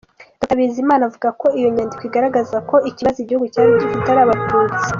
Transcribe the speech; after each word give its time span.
Dr 0.39 0.55
Bizimana 0.59 1.03
avuga 1.09 1.29
ko 1.41 1.47
iyo 1.57 1.67
nyandiko 1.75 2.01
igaragaza 2.09 2.57
ko 2.69 2.75
ikibazo 2.89 3.17
igihugu 3.21 3.45
cyari 3.53 3.69
gifite 3.81 4.07
ari 4.09 4.21
Abatutsi. 4.25 4.87